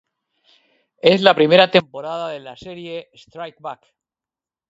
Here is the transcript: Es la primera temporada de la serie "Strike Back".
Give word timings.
Es 1.03 1.21
la 1.21 1.35
primera 1.35 1.69
temporada 1.69 2.29
de 2.29 2.39
la 2.39 2.57
serie 2.57 3.11
"Strike 3.13 3.59
Back". 3.59 3.85